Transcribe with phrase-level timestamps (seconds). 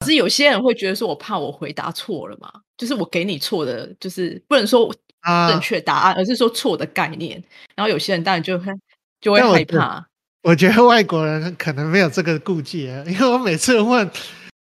[0.00, 4.90] 可是有些人会觉得说，我怕我回答错了嘛，就是我给你错的，就是不能说
[5.48, 7.42] 正确答案，而是说错的概念。
[7.76, 8.64] 然后有些人当然就会
[9.20, 10.04] 就会害怕。
[10.42, 14.10] 我觉得外国人可能没有这个顾忌啊，因为我每次问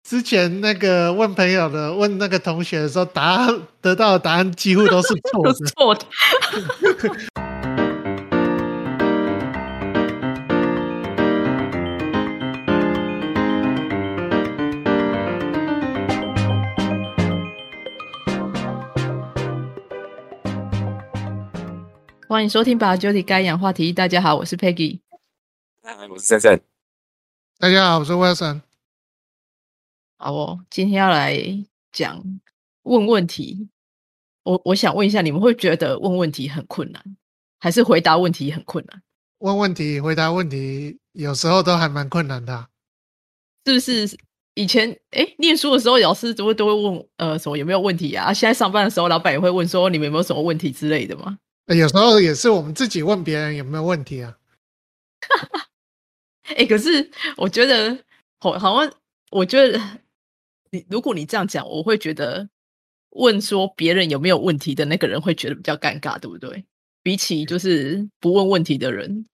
[0.07, 7.44] 之前那个问朋友的、问那个同学的时候，答案得到的答案几乎都是 错的，错的。
[22.35, 23.93] 欢迎收听《把酒体该氧话题》。
[23.95, 24.99] 大家好，我是 Peggy，
[26.09, 26.59] 我是珊珊。
[27.57, 28.59] 大家好，我是 Wilson。
[30.17, 31.39] 好哦，今天要来
[31.93, 32.21] 讲
[32.83, 33.69] 问问题。
[34.43, 37.01] 我我想问一下，你们会觉得问问题很困难，
[37.57, 39.01] 还是回答问题很困难？
[39.37, 42.67] 问问题、回答问题，有时候都还蛮困难的，
[43.65, 44.17] 是不是？
[44.55, 48.33] 以前哎，念书的时候，老师都会都会问呃什么有没有问题啊？
[48.33, 51.39] 现在上班的时候，老板也会问说你们有没有什么问题之类的吗？
[51.67, 54.37] 有时候也是我们自己问别人有没有问题啊？
[56.55, 57.97] 哎，可是我觉得
[58.39, 58.93] 好，好像
[59.31, 59.79] 我觉得
[60.69, 62.47] 你如果你这样讲，我会觉得
[63.09, 66.63] 问说别人有没有问题的那个人会觉得比较尴尬，对不对？
[67.01, 69.25] 比起就是不问问题的人，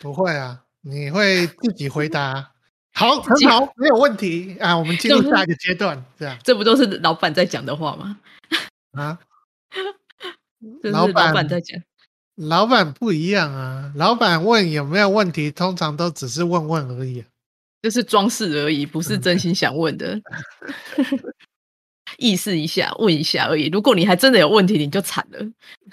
[0.00, 2.52] 不会啊，你会自己回答，
[2.94, 4.76] 好，很好，没有问题啊。
[4.76, 8.18] 我们进入下一个阶段，这样，这不都是老板在讲的话吗？
[8.92, 9.18] 啊？
[10.82, 11.80] 老板在讲，
[12.36, 13.92] 老板不一样啊。
[13.96, 17.24] 老板问有没有问题，通常都只是问问而已，
[17.82, 20.20] 就是装饰而已，不是真心想问的，
[22.18, 23.68] 意思一下，问一下而已。
[23.68, 25.38] 如果你还真的有问题，你就惨了，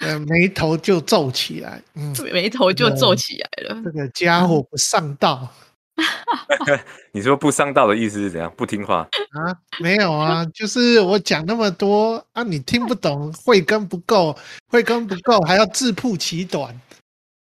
[0.00, 3.82] 呃，眉头就皱起来，嗯，眉头就皱起来了。
[3.84, 5.52] 这个家伙不上道。
[7.12, 8.52] 你说不上道的意思是怎样？
[8.56, 9.56] 不听话啊？
[9.80, 14.36] 没有啊，就是我讲那么多啊，你听不懂，慧根不够，
[14.68, 16.78] 慧根不够，还要自曝其短。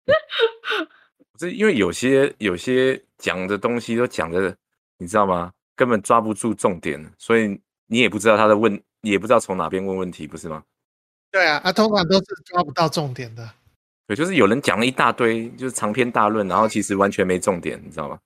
[1.38, 4.56] 这因为有些有些讲的东西都讲的，
[4.98, 5.52] 你知道吗？
[5.76, 10.64] 根本抓不住重点，所以你也不知道他的问，也不知道从哪边问问题，不是吗？
[11.32, 13.50] 对啊，啊，通常都是抓不到重点的。
[14.06, 18.20] 对，就是有人讲了一大堆，就是长篇大论，然后其实完全没重点，你知道吗？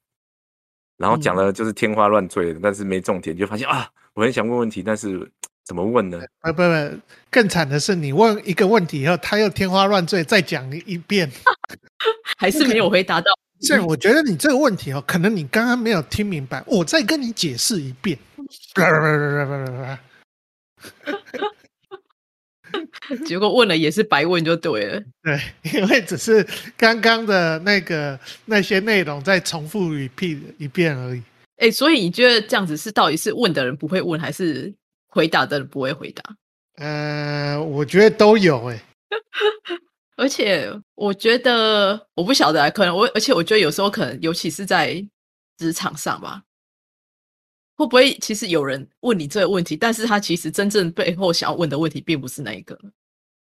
[0.97, 5.29] 然后讲的就是天花乱坠的，但是没重点，就发现啊，我很想问问题，但是
[5.63, 6.19] 怎么问呢？
[6.41, 6.99] 不不不，
[7.29, 11.31] 更惨的是你问一个问题以后，他又天花乱坠再讲一遍，
[12.37, 13.27] 还是没有回答到。
[13.61, 18.17] 是，我觉得你这个问题哦，可能你刚刚没有听明白，我再跟你解释一遍。
[23.25, 25.01] 结果问了也是白问，就对了。
[25.23, 25.39] 对，
[25.73, 26.45] 因为只是
[26.75, 31.21] 刚刚的那个那些内容再重复 repeat 一遍而已。
[31.57, 34.73] 哎，所以你觉得这样子是到底是问的人不会问，还是
[35.07, 36.23] 回答的人不会回答？
[36.77, 38.79] 呃，我觉得都有哎。
[40.17, 45.03] 而且我觉得我不晓得，可能我而且我觉得有时候可能，尤其是在
[45.57, 46.41] 职场上吧。
[47.77, 52.77] 会不会其实有人问你这个问题，但是他其实真正背后想要问的问题并不是那一个，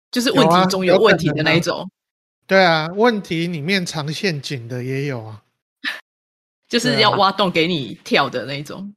[0.09, 1.87] 就是问题中有问题的那一种。
[2.47, 5.43] 对啊，问题里面藏陷阱的也有啊，
[6.69, 8.93] 就是要挖洞给你跳的那种。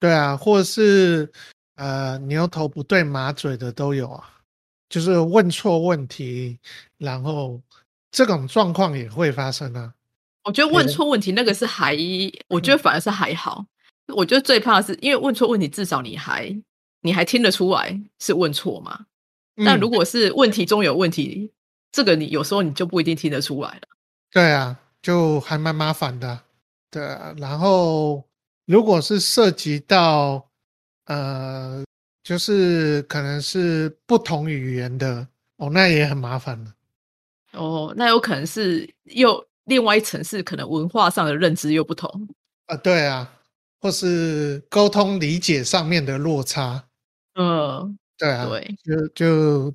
[0.00, 1.30] 对啊，或是
[1.76, 4.28] 呃牛头不对马嘴的都有啊，
[4.88, 6.58] 就是问错问题，
[6.98, 7.60] 然后
[8.10, 9.94] 这种状况也会发生啊。
[10.44, 11.96] 我觉得问错问题那个是还，
[12.48, 13.64] 我觉得反而是还好。
[14.10, 16.54] 我觉得最怕的是，因为问错问题，至少你还
[17.02, 19.06] 你还听得出来是问错嘛。
[19.64, 21.52] 但如果是问题中有问题，
[21.92, 23.80] 这个你有时候你就不一定听得出来了。
[24.30, 26.40] 对啊，就还蛮麻烦的。
[26.90, 28.24] 对啊，然后
[28.66, 30.48] 如果是涉及到
[31.06, 31.84] 呃，
[32.22, 36.72] 就是可能是不同语言的哦，那也很麻烦的。
[37.52, 42.28] 哦，那有可能是又另外一层是可能文化上的认知又不同
[42.66, 42.76] 啊。
[42.76, 43.30] 对啊。
[43.80, 46.84] 或是沟通理解上面的落差，
[47.34, 49.74] 嗯，对啊，对，就就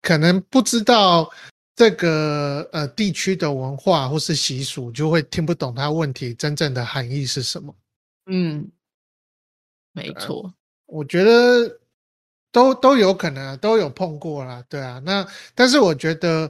[0.00, 1.28] 可能不知道
[1.74, 7.74] 这个呃地区的文化或是习俗，就会听不懂他问题真正的含义是什么。
[8.26, 8.70] 嗯，
[9.92, 10.54] 没错，
[10.86, 11.80] 我觉得
[12.52, 15.00] 都都有可能啊都有碰过啦，对啊。
[15.04, 16.48] 那但是我觉得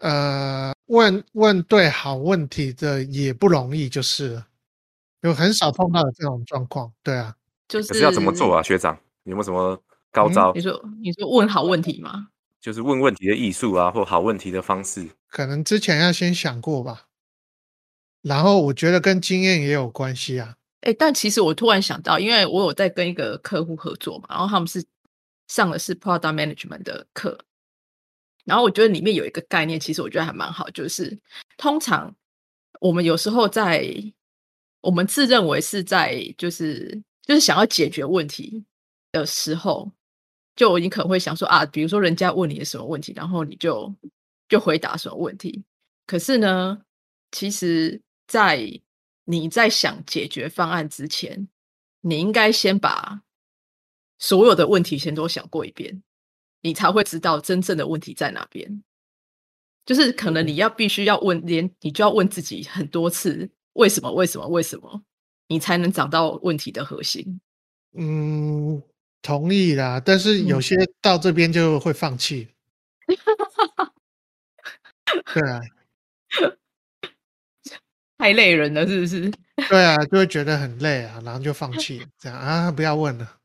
[0.00, 4.46] 呃问问对好问题的也不容易，就是了。
[5.24, 7.34] 有很少碰到的这种状况，对啊，
[7.66, 8.94] 就是要怎么做啊，学长
[9.24, 9.82] 有没有什么
[10.12, 10.52] 高招？
[10.54, 12.28] 你说你说问好问题吗？
[12.60, 17.06] 就是问问题的艺术啊，或好问题的方式，可能之前要先想过吧。
[18.20, 20.56] 然后我觉得跟经验也有关系啊。
[20.82, 24.84] 哎，但其实我突然想到，因为我有在跟一个客户合作嘛，然后他们是
[25.48, 27.38] 上的是 product management 的课，
[28.44, 31.18] 然后我觉得里面有一个概念，其实我觉得还蛮好，就是
[31.56, 32.14] 通常
[32.80, 33.94] 我们有时候在
[34.84, 38.62] 我们自认为是在就是就是想要解决问题
[39.12, 39.90] 的时候，
[40.54, 43.92] 就你可能会想说啊，比如说人家问你什么问题，然后你就
[44.48, 45.64] 就回答什么问题，
[46.06, 46.82] 可是呢，
[47.32, 48.70] 其实在
[49.24, 51.48] 你在想解决方案之前，
[52.02, 53.22] 你应该先把
[54.18, 56.02] 所有的问题先都想过一遍，
[56.60, 58.84] 你才会知道真正的问题在哪边。
[59.86, 64.12] 就是可能你要必须要问，连你就要问自己很多次，为什么？
[64.12, 64.48] 为什么？
[64.48, 65.02] 为什么？
[65.48, 67.40] 你才能找到问题的核心。
[67.96, 68.82] 嗯，
[69.22, 70.00] 同意啦。
[70.04, 72.48] 但是有些到这边就会放弃。
[75.32, 75.60] 对啊。
[78.16, 79.30] 太累人了，是不是？
[79.68, 83.36] 对啊，就会觉得很累啊，然后就放弃，这样啊，不要问了。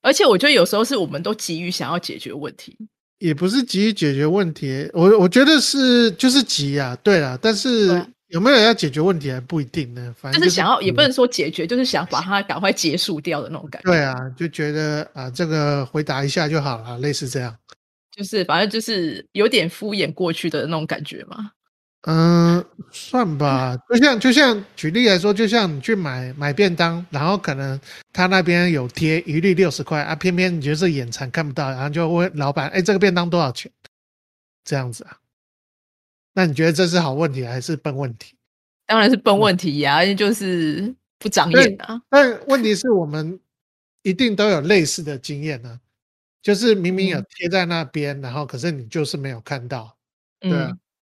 [0.00, 2.78] 而且我觉得有时候是我们都急于想要解决问题，
[3.18, 6.96] 也不是急于解决问题，我我觉得是就是急啊。
[7.02, 10.14] 对啊，但是有没有要解决问题还不一定呢。
[10.18, 13.90] 反正就是想要，也不能说解决，就是想把它赶快结束掉的那种感觉。
[13.90, 17.56] 对啊，就觉得啊，这个回答一下就好了，类似这样。
[18.10, 21.50] 就是反正就是有点敷衍过去的那种感觉嘛。
[22.08, 27.78] 嗯，算吧，就像就像举例来说，就像你去买买便当，然后可能
[28.12, 33.70] 他那边有贴一律六十块啊，偏偏你觉得是眼馋看不到，然后就问老板，哎，这个便当多少钱？
[34.64, 35.16] 这样子啊？
[36.36, 38.36] 那你觉得这是好问题还是笨问题？
[38.86, 41.98] 当然是笨问题呀，就是不长眼啊。
[42.10, 43.40] 但问题是我们
[44.02, 45.80] 一定都有类似的经验呢，
[46.42, 49.96] 就是明明有贴在那边，然后可是你就是没有看到，
[50.38, 50.70] 对啊。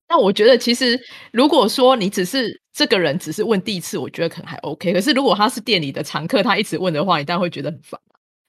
[0.07, 0.98] 那我觉得，其实
[1.33, 4.94] 如果说你只是这个人只是问第一次，我觉得可能还 OK。
[4.94, 8.00] 可是如果他是店里的常客，他一直问的话，你当然会觉得很烦。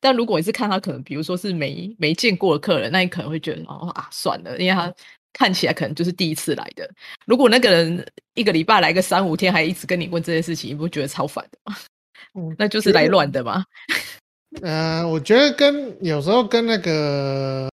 [0.01, 4.95] 但如果你是看他可能，比如说是没没见过的客人，那你可能会觉得哦啊算了，因为他
[5.33, 6.89] 看起来可能就是第一次来的。
[7.27, 11.77] 如果那个人一个礼拜来个三五天，还一直跟你问这件事情，你不觉得超烦的吗？
[12.35, 13.65] 嗯，那就是来乱的嘛。
[14.63, 17.71] 嗯，我觉得跟有时候跟那个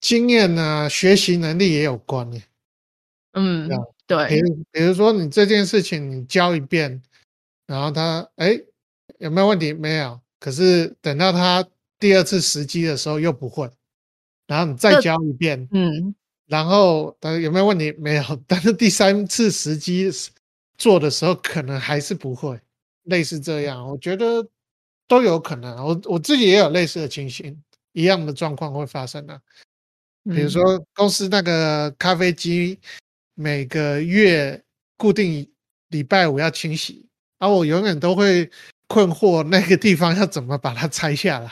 [0.00, 2.42] 经验啊、学习能力也有关耶。
[3.32, 3.68] 嗯，
[4.06, 7.02] 对，比如比如说你这件事情你教一遍，
[7.66, 8.60] 然后他哎
[9.18, 9.72] 有没有问题？
[9.72, 10.20] 没有。
[10.38, 11.66] 可是等到他
[11.98, 13.70] 第二次时机的时候又不会，
[14.46, 16.14] 然后你再教一遍，嗯，
[16.50, 17.92] 然后他有没有问题？
[17.98, 18.22] 没有。
[18.46, 20.10] 但是第三次时机
[20.76, 22.60] 做的时候可能还是不会，
[23.04, 24.46] 类似这样，我觉得
[25.08, 25.82] 都有可能。
[25.84, 27.56] 我我自己也有类似的情形，
[27.92, 29.40] 一样的状况会发生的。
[30.24, 30.62] 比如说
[30.94, 32.78] 公司那个咖啡机。
[33.34, 34.62] 每个月
[34.98, 35.48] 固定
[35.88, 37.06] 礼拜五要清洗，
[37.38, 38.50] 而我永远都会
[38.86, 41.50] 困惑那个地方要怎么把它拆下来。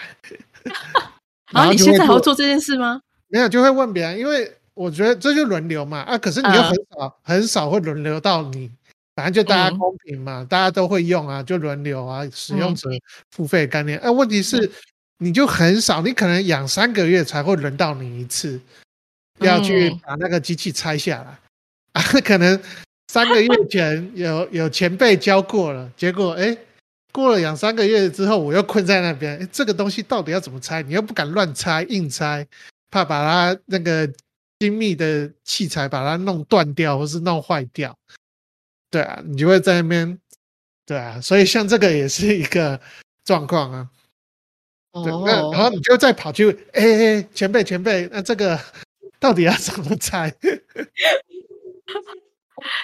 [1.54, 3.00] 啊，你现在还要做这件事吗？
[3.28, 5.98] 没有，就会问别人，因为我觉得这就轮流嘛。
[6.00, 8.70] 啊，可是你又很少很少会轮流到你，
[9.16, 12.88] 反正就大家公平嘛，大家都会用啊，就轮流啊，使用者
[13.32, 13.98] 付费概念。
[13.98, 14.70] 哎，问题是
[15.18, 18.60] 你就很少，你可能养三个月才会轮到你一次，
[19.40, 21.38] 要去把那个机器拆下来。
[21.92, 22.60] 啊，可能
[23.08, 26.56] 三个月前有有前辈教过了，结果哎，
[27.12, 29.36] 过了两三个月之后，我又困在那边。
[29.38, 30.82] 哎，这个东西到底要怎么拆？
[30.82, 32.46] 你又不敢乱拆，硬拆，
[32.90, 34.08] 怕把它那个
[34.58, 37.96] 精密的器材把它弄断掉，或是弄坏掉。
[38.90, 40.18] 对啊，你就会在那边，
[40.86, 42.80] 对啊，所以像这个也是一个
[43.24, 43.88] 状况啊。
[44.92, 45.24] 哦。
[45.26, 48.58] 那然后你就再跑去，哎，前辈前辈，那这个
[49.20, 50.34] 到底要怎么拆？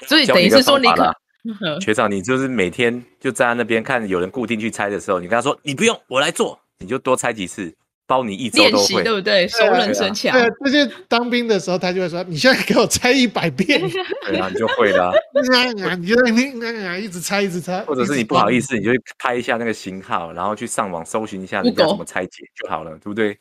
[0.07, 7.75] 所以等于是说，你可学长，你就是每天就站在那边看有人固定去拆的时候，你跟他说：“你不用，我来做。”你就多拆几次，
[8.07, 9.49] 包你一周都会，对不对？
[9.49, 10.31] 熟能生巧。
[10.33, 13.81] 对，这些当兵的时候，他就会说：“你现在给我猜一百遍。
[14.27, 15.13] ”对啊，你就会了。
[15.99, 16.31] 你就在
[16.73, 23.39] 那一直猜，一直猜，或者是你不好意思，你就拍一下那个型号，然后去上网搜寻一下人家怎么拆解就好了，对不对？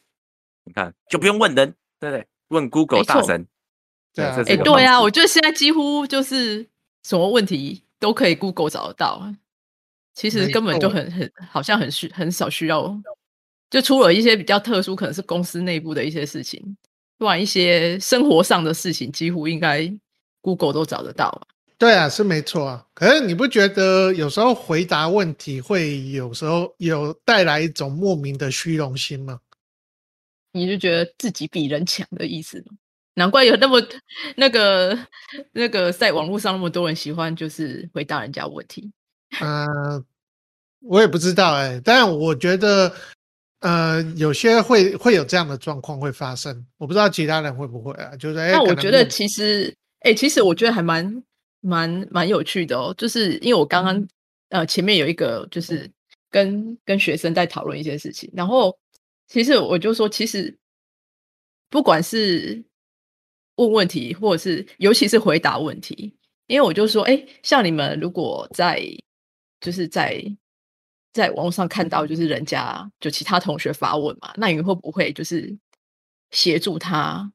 [0.65, 2.25] 你看，就不用问人，对不对？
[2.49, 3.45] 问 Google 大神。
[4.15, 6.65] 对啊，哎，对啊，我觉得现在几乎就是
[7.03, 9.33] 什么问题都可以 Google 找得到，
[10.13, 12.95] 其实根本就很很好像很需很少需要，
[13.73, 16.61] 就除了一些比较特殊，可能是公司内部的一些事情，
[17.17, 19.91] 不然一些生活上的事情，几乎应该
[20.41, 21.41] Google 都找得到。
[21.79, 22.85] 对啊，是没错啊。
[22.93, 29.39] 可是你不觉得有时候回答问题会有时候有带来一种莫名的虚荣心吗？
[30.51, 32.77] 你就觉得自己比人强的意思吗？
[33.15, 33.81] 难怪有那么
[34.35, 34.95] 那个
[35.51, 38.91] 那个在网络上那么多人喜欢，就是回答人家问题。
[39.41, 40.05] 嗯，
[40.81, 42.93] 我也不知道哎，但我觉得，
[43.63, 48.13] 呃，有些会会有这样的状况会发生，我不知道其他人会不会啊？
[48.17, 51.23] 就是那我觉得其实，哎，其实我觉得还蛮
[51.61, 54.05] 蛮蛮有趣的哦，就是因为我刚刚
[54.49, 55.89] 呃前面有一个就是
[56.29, 58.77] 跟跟学生在讨论一些事情，然后
[59.29, 60.53] 其实我就说，其实
[61.69, 62.61] 不管是
[63.55, 66.13] 问问题，或者是尤其是回答问题，
[66.47, 68.85] 因为我就说，哎，像你们如果在
[69.61, 70.21] 就是在
[71.13, 75.55] 在网络上看到，就是人家就其他同学发问嘛，那你会不会就是
[76.31, 77.31] 协助他，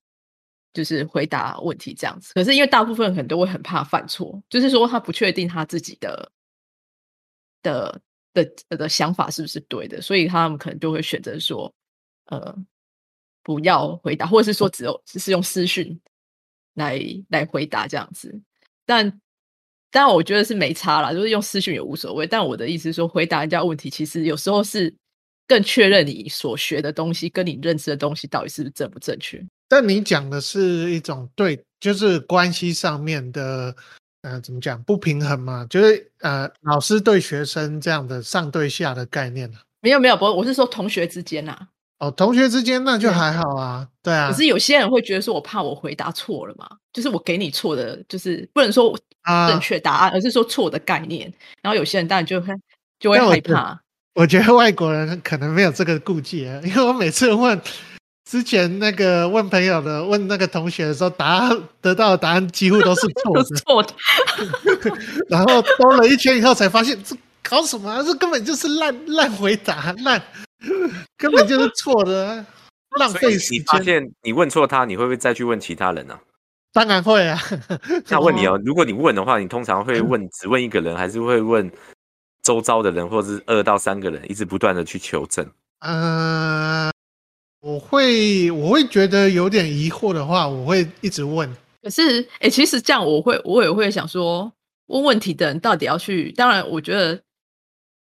[0.73, 2.35] 就是回答问题这样子？
[2.35, 6.33] 可是因为大部分人都会很怕犯错，就是说他不确定他自己的
[7.63, 8.01] 的
[8.35, 11.73] 的的想法是不是对的，所以他们可能就会选择说，
[12.27, 12.55] 呃，
[13.45, 16.01] 不要回答，或者是说只有只是用私讯
[16.75, 18.41] 来来回答这样子，
[18.85, 19.21] 但。
[19.91, 22.27] 但我觉得是没差啦，就是用私讯也无所谓。
[22.27, 24.95] 但我的意思是说，回答人家问题，其实有时候是
[25.47, 29.43] 更确认你所学的东西跟你认知的东西到底是不正不正确。
[29.69, 33.75] 但你讲的是一种对，就是关系上面的，
[34.23, 35.67] 呃，怎么讲不平衡嘛？
[35.69, 39.59] 就是呃，老师对学生这样的上对下的概念呢？
[39.81, 41.69] 没有没有，不，我是说同学之间呐。
[41.99, 44.31] 哦，同学之间那就还好啊，对啊。
[44.31, 48.97] 可是有些人会觉得说，我怕我回答错了嘛，就是我给你错的，就是不能说
[49.49, 51.33] 正确答案，而是说错的概念。
[51.63, 52.55] 然后有些人当然就会
[52.99, 53.81] 就会害怕。
[54.15, 57.61] 我觉得外国人可能没有这个顾忌啊，因为我每次问
[58.29, 63.95] 之前那个问朋友的、问那个同学的时候，答案得到的答案几乎都是 错的，错的。
[65.29, 67.17] 然后兜了一圈以后才发现，这
[67.49, 68.03] 搞什么？
[68.03, 70.21] 这根本就是烂烂回答，烂。
[71.17, 72.45] 根本就是错的，
[72.99, 73.61] 浪费时间。
[73.61, 76.19] 你发现你问错他，你会不会再去问其他人呢？
[76.85, 77.39] 当然会啊。
[78.09, 81.71] 那问你哦，如果你问的话，你通常会问只问一个人，还是会问
[82.43, 85.47] 周遭的人，或者是二到三个人，一直不断的去求证？
[85.81, 86.91] 呃，
[87.61, 91.49] 我会我会觉得有点疑惑的话，我会一直问。
[91.83, 94.53] 可是，哎，其实这样我会我也会想说，
[94.87, 96.33] 问问题的人到底要去？
[96.33, 97.21] 当然，我觉得，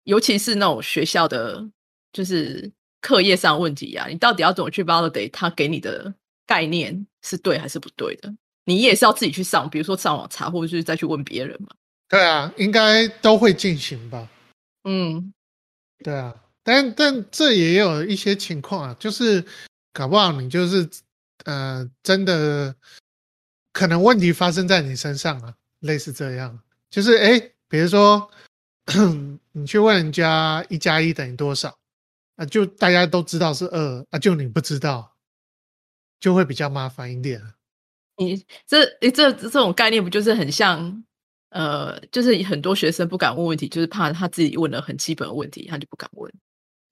[0.04, 1.70] 尤其是那种学校的。
[2.14, 6.12] 就是课业上问题呀，你到底要怎么去 validate 他给你的
[6.48, 8.34] 概念是对还是不对的？
[8.68, 11.70] 你也是要自己去上，比如说上网查，或者是再去问别人嘛。
[12.10, 14.30] 对啊，应该都会进行吧。
[14.84, 15.34] 嗯，
[16.04, 19.42] 对啊，但但这也有一些情况啊，就是
[19.94, 20.86] 搞不好你就是
[21.46, 22.76] 呃，真的
[23.72, 26.60] 可能问题发生在你身上啊，类似这样，
[26.90, 28.30] 就是哎，比如说
[29.54, 31.74] 你去问人家一加一等于多少。
[32.36, 35.16] 啊，就大家都知道是二啊，就你不知道，
[36.20, 37.42] 就会比较麻烦一点。
[38.18, 41.04] 你这这这种概念不就是很像？
[41.50, 46.32] 呃，就是很多学生不敢问问题，就是怕他自己问了很基本的问题，他就不敢问。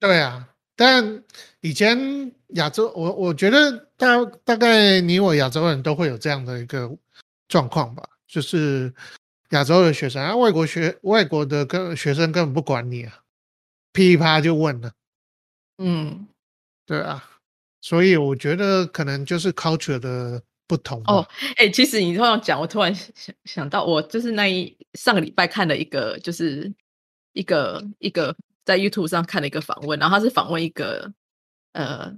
[0.00, 1.22] 对啊，但
[1.60, 6.90] 以前亚洲，我我觉得大大概你我亚洲人都会有这样的一个
[7.48, 8.92] 状况吧，就是
[9.50, 13.20] 亚洲的学生啊，外国学外国的跟学生根本不管你啊，
[13.92, 14.90] 噼里啪就问了。
[15.76, 16.26] 嗯，
[16.86, 17.22] 对啊，
[17.82, 21.26] 所以我觉得可能就是 culture 的不同哦。
[21.56, 26.72] 哎，其实你这样讲，我突然想想到，我就是那一上个礼拜看了一个，就是
[27.32, 31.12] 一个一个在 YouTube 上看了一个访问，然后他是访问一个
[31.72, 32.12] 呃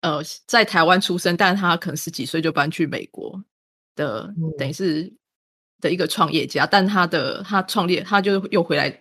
[0.00, 3.42] 呃在台湾出生，但是他可能十几岁就搬去美国
[3.94, 5.12] 的，等于是
[5.80, 9.00] 的一个创业家，但他的他创业，他就又回来。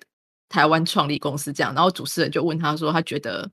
[0.52, 3.48] 台湾创立公司这样，然后主持人就问他说：“他觉得，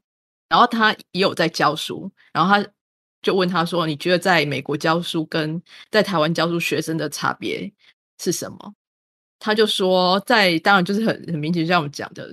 [0.48, 2.66] 然后他也有在教书，然后他
[3.26, 7.68] 就问他说：‘你觉得在美国教书跟在台湾教书学生的差别
[8.22, 8.74] 是什么？’
[9.40, 12.32] 他就说，在当然就是很很明显，像我们讲的，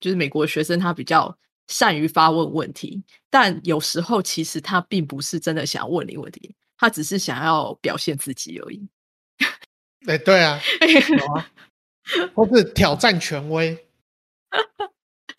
[0.00, 1.38] 就是美国学生他比较
[1.68, 3.00] 善于发问问题，
[3.30, 8.88] 但有时候其实他并不是真的想要问你问题，他只是想要表现自己而已。
[10.06, 10.60] 哎，对 啊。
[12.34, 13.86] 或是挑战权威，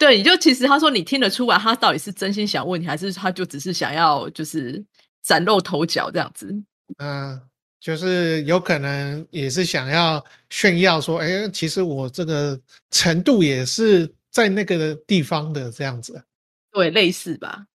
[0.01, 4.83] 对，你就其实他说你听得出来，他到底是真心想问你，还是他就只是想要就是
[5.21, 6.51] 崭露头角这样子？
[6.97, 7.39] 嗯，
[7.79, 16.19] 就是有可能也是想要炫耀说，哎，其实我这个程度也是在那个地方的这样子。
[16.71, 17.65] 对，类似吧。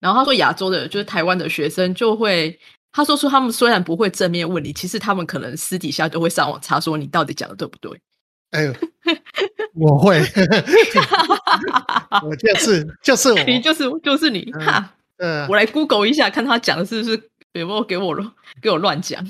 [0.00, 2.58] 然后他说亚洲的，就是台湾的学生就会。
[2.90, 8.00] 他说出他们虽然不会正面问你，其实他们可能私底下都会上网查，说你到底讲的对不对？
[8.52, 8.72] 哎呦，
[9.76, 10.20] 我会，
[12.24, 14.92] 我就是就是我，你就是就是你哈。
[15.18, 18.30] 嗯，我来 Google 一下，看他讲的是不是有没有给我乱
[18.60, 19.24] 给我乱讲。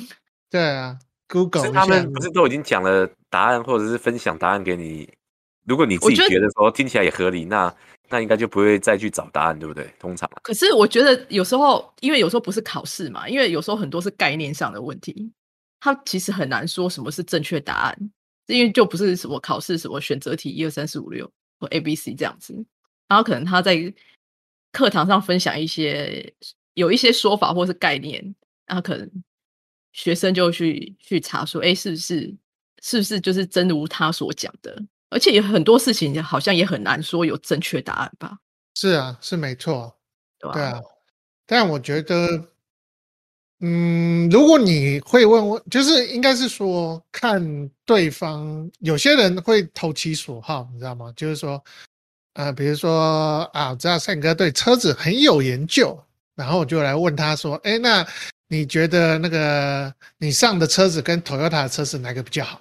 [0.51, 0.99] 对啊
[1.29, 5.09] ，Google 他们不是都已经讲了答案，或者是分享答案给你，
[5.65, 7.73] 如果你自己觉得说听起来也合理，那
[8.09, 9.89] 那应该就不会再去找答案，对不对？
[9.99, 10.29] 通常。
[10.43, 15.31] 可是我觉得有时候，因为有时候不是考试嘛，因为有时候很多是概念上的问题，
[15.79, 17.97] 他其实很难说什么是正确答案，
[18.47, 22.55] 因为就不是什么考试什么选择题一二三四五六或 A B C 这样子，
[23.09, 23.77] 然后可能他在
[24.73, 26.35] 课堂上分享一些
[26.75, 28.35] 有一些说法或是概念，
[28.67, 29.11] 然后可能
[29.93, 32.37] 学生就去去查说，哎，是不是
[32.83, 34.83] 是不是就是真如他所讲的？
[35.09, 38.39] 而且有很多事情好像也很难说有正确答案吧？
[38.75, 39.97] 是啊，是没错，
[40.39, 40.81] 对啊。
[41.47, 42.27] 但我觉得，
[43.61, 51.11] 嗯，如果你会问问，就是应该是说看对方，有些人会投其所好，你知道吗？
[51.17, 51.63] 就是说，
[52.35, 55.99] 呃，比如说啊，我知道胜哥对车子很有研究，
[56.35, 58.07] 然后我就来问他说，哎，那
[58.49, 62.61] 你觉得那个你上的车子跟 Toyota 的车子哪个比较好？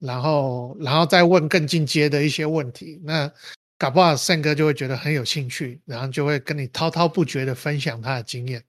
[0.00, 3.32] 然后，然后再问更进阶的一些问题，那
[3.78, 8.62] 搞不好胜哥就会觉得很有兴趣，然后就会跟你滔滔不绝的分享他的经验。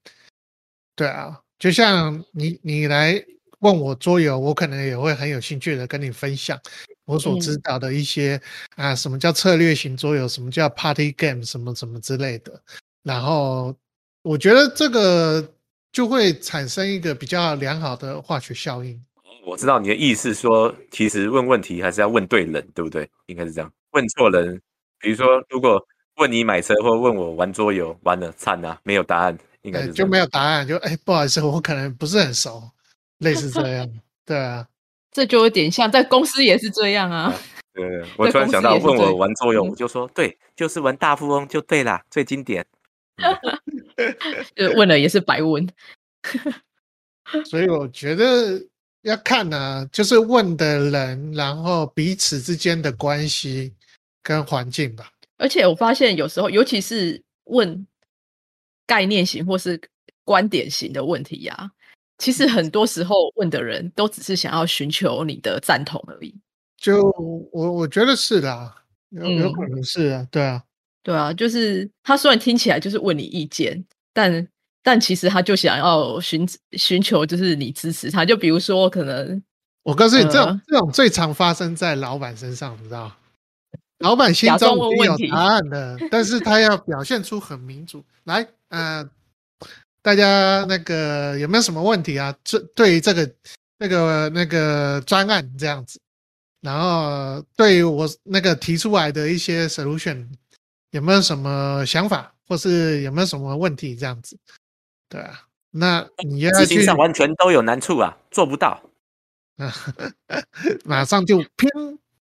[0.95, 3.23] 对啊，就像你你来
[3.59, 6.59] 问我桌游，我可能也会很有兴趣的跟你分享
[7.05, 8.39] 我所知道的一些
[8.75, 12.61] 啊，什么叫策略型桌游，什么叫 party game，什么什么之类的。
[13.03, 13.75] 然后
[14.23, 15.47] 我觉得这个
[15.91, 18.99] 就会产生一个比较良好的化学效应。
[19.45, 23.07] 我知道你的意思，说其实问问题还是要问对人，对不对？
[23.27, 23.71] 应该是这样。
[23.91, 24.59] 问错人，
[24.99, 25.79] 比如说，如果
[26.15, 32.63] 问你买车，或问我玩桌游，完了惨啊，没有答案，应该是就没有答案，就哎，不好意思，我可能不是很熟，
[33.17, 33.89] 类似这样。
[34.25, 34.67] 对啊，
[35.11, 37.33] 这就有点像在公司也是这样啊。
[37.73, 37.83] 对，
[38.17, 42.65] 我突然想到，问我玩作用，我就说对，就是玩大富翁就对啦，最经典。
[44.55, 45.67] 就问了也是白问。
[47.49, 48.65] 所以我觉得。
[49.05, 53.71] 要看呢，就是问的人，然后彼此之间的关系
[54.23, 55.11] 跟环境吧。
[55.37, 57.85] 而且我发现有时候，尤其是问
[58.85, 59.79] 概念型或是
[60.23, 61.71] 观点型的问题呀，
[62.17, 66.33] 其实很多时候问的人都只是想要寻求你的赞同而已。
[66.77, 67.01] 就
[67.51, 68.73] 我我觉得是的，
[69.09, 70.63] 有有可能是啊，对啊，
[71.03, 74.47] 对啊，就是他虽然听起来就是问你意见，但。
[74.87, 78.23] 但其实他就想要寻寻求，就是你支持他。
[78.23, 79.41] 就比如说，可能
[79.81, 83.11] 我告诉你，这种这种最常发生在老板身上，你知道？
[83.99, 88.03] 老板心中有答案的，但是他要表现出很民主。
[88.25, 89.09] 来，呃，
[90.01, 92.35] 大家那个有没有什么问题啊？
[92.43, 93.31] 这对于这个
[93.77, 95.99] 那个那个专案这样子，
[96.61, 100.27] 然后对于我那个提出来的一些 solution
[100.91, 104.37] 有没有什么想法，或是有没有什么问题这样子？
[105.07, 108.81] 对啊，那你要执行上完全都有难处啊，做不到。
[110.83, 111.69] 马上就拼，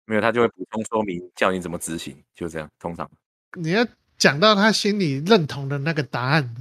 [0.07, 2.67] 没有他就会补充说明，叫你怎么执行，就这样。
[2.79, 3.07] 通常
[3.55, 3.85] 你要
[4.17, 6.55] 讲到他心里认同的那个答案，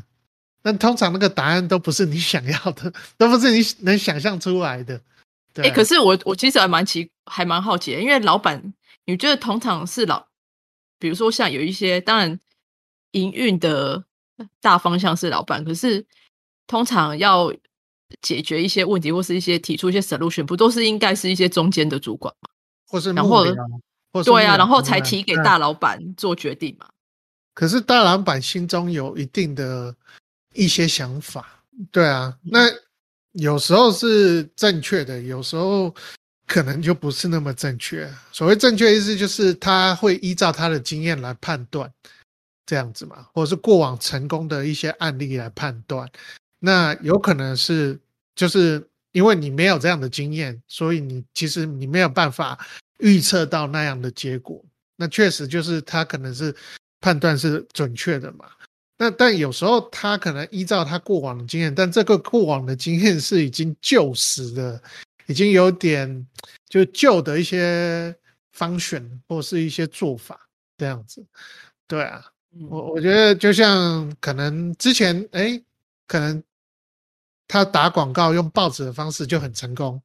[0.60, 5.00] 但通常那个答案都不是你想要的，都不是你能想象出来的。
[5.54, 8.74] 哎，可是我我其实还蛮奇，还蛮好奇，因为老板，
[9.06, 10.26] 你觉得通常是老，
[10.98, 12.38] 比如说像有一些，当然
[13.12, 14.04] 营运的。
[14.60, 16.04] 大方向是老板，可是
[16.66, 17.50] 通常要
[18.20, 22.50] 解决一些问题，或是一些提出一些 solution，不都是应该是一些中间的主管吗？
[22.88, 23.44] 或是然后
[24.24, 26.86] 对啊，然后才提给大老板做决定嘛。
[27.54, 29.94] 可是大老板心中有一定的
[30.54, 32.60] 一些想法，对啊，那
[33.32, 35.94] 有时候是正确的，有时候
[36.46, 38.10] 可能就不是那么正确。
[38.32, 41.90] 所谓正确意思就是他会依照他的经验来判断。
[42.68, 46.10] 这样子嘛，或者是过往成功的一些案例来判断，
[46.58, 47.96] 那有可能是
[48.34, 48.84] 就是
[49.16, 52.58] 因为你没有这样的经验，所以你其实你没有办法
[52.98, 54.62] 预测到那样的结果。
[54.94, 56.54] 那确实就是他可能是
[57.00, 58.44] 判断是准确的嘛。
[58.98, 64.82] 那但有时候他可能依照他过往的经验，但这个过往的经验是已经旧时的，
[65.24, 66.26] 已经有点
[66.68, 68.14] 就旧的一些
[68.52, 71.24] 方选或是一些做法这样子，
[71.88, 72.22] 对啊。
[72.68, 75.58] 我我觉得就像可能之前哎，
[76.06, 76.42] 可能
[77.48, 80.00] 他打广告用报纸的方式就很成功，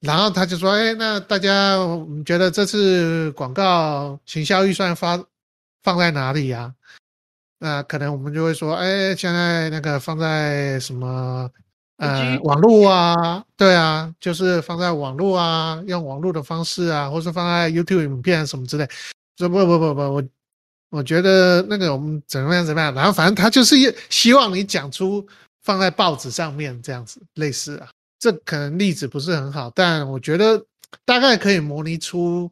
[0.00, 5.22] 然后他就说哎，那大家我们觉得这次广告行销预算发
[5.82, 6.72] 放在哪里呀？
[7.58, 11.50] 那可能我们就会说哎，现在那个放在什么
[11.98, 13.44] 呃网络啊？
[13.56, 18.88] 对啊，就是放在网络啊，用网络的方式啊，或是放在 YouTube 影片什么之类。
[19.38, 20.22] 说不不不不我。
[20.90, 23.76] 我觉得那个我们怎么样怎么样，然后反正他就是
[24.10, 25.26] 希望你讲出
[25.62, 30.64] 放在报纸上面这样子类似啊，这可能例子不是很好，但我觉得
[31.04, 32.50] 大概可以模拟出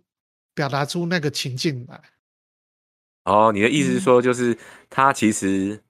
[0.54, 2.00] 表达出那个情境来。
[3.24, 4.56] 哦，你的意思是说，就是
[4.88, 5.80] 他其实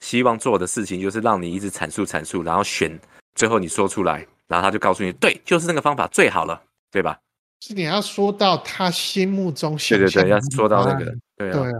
[0.00, 2.98] 希望做的事情，就是让你一直阐述阐述，然后选
[3.34, 7.18] 最后你说出来，然后他就告诉你，对，就是那个方法最好了，对吧？
[7.60, 11.70] 是你要说到他心目中对对对，要说到那个，对啊。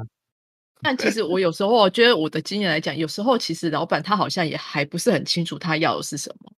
[0.82, 6.52] 但其实我有时候我觉得我的经验来讲，有时候其实老板他好像也还不是很清楚他要的是什么。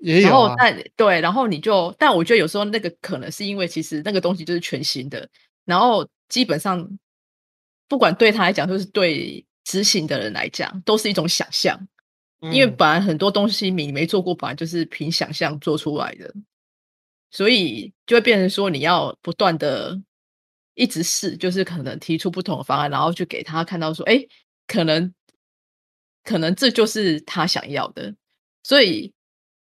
[0.00, 0.54] 也有啊。
[0.56, 5.28] 但对，然后你就，但我觉得有时候那个可能是因为其实那个东西就是全新的，
[5.64, 6.88] 然后基本上
[7.88, 11.76] 不管对他来讲，就是对执行的人来讲，都是一种想象。
[12.52, 16.32] 因为本来很多东西你没做过，本来就是凭想象做出来的，
[17.30, 20.00] 所以就会变成说你要不断的。
[20.74, 24.24] 一直试，就是可能提出不同的方案，然后去给他看到说，哎，
[24.66, 25.12] 可能，
[26.22, 28.14] 可能这就是他想要的。
[28.62, 29.12] 所以，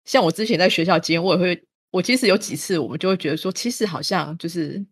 [0.06, 4.86] 像我之前在学校经验，我也会，我其实有几次，我们就会觉得说，其实好像就是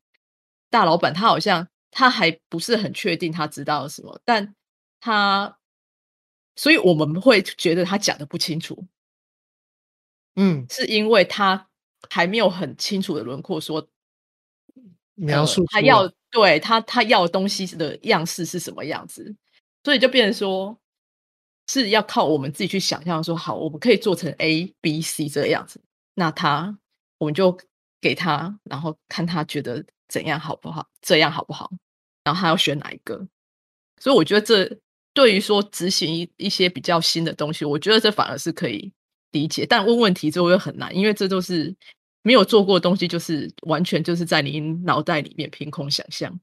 [0.69, 4.55] 大老板他好像他还不是很确定他知道什么，但
[4.99, 5.58] 他，
[6.55, 8.86] 所以我们会觉得他讲的不清楚。
[10.36, 11.69] 嗯，是因为他
[12.10, 13.88] 还没有很清楚的轮廓说。
[15.19, 19.36] 描述他要对他他要的东西的样式是什么样子，
[19.84, 20.77] 所以就变成说
[21.67, 25.82] 是要靠我们自己去想象说好，我们可以做成 A B C 这个样子，
[26.15, 26.77] 那他
[27.17, 27.58] 我们就
[27.99, 31.69] 给他，然后看他觉得怎样好不好，这样好不好，
[32.23, 33.27] 然后他要选哪一个。
[33.99, 34.77] 所以我觉得这
[35.13, 38.91] 对于说执行一一些比较新的东西，我觉得这反而是可以
[39.32, 41.75] 理解，但问问题之后又很难，因为这都是。
[42.29, 46.39] 没有做过的东西，就是完全就是在你脑袋里面凭空想象。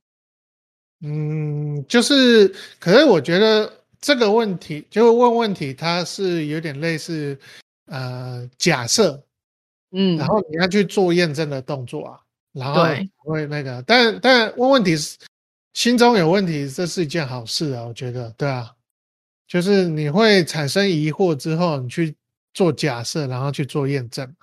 [1.00, 7.38] 嗯，就是，可是我觉得这个问题，就问问题，它是有点类似
[7.84, 9.22] 呃假设，
[9.92, 12.20] 嗯，然后你要去做验证的动作啊，
[12.50, 12.82] 然后
[13.18, 15.16] 会那个，但但问问题是
[15.74, 18.74] 心中有问题，这是一件好事啊，我觉得，对啊，
[19.46, 22.12] 就是你会产生疑惑之后，你去
[22.54, 24.34] 做假设，然后去做验证。